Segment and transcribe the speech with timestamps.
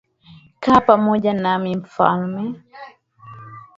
[0.59, 2.63] Kaa pamoja nami mfalme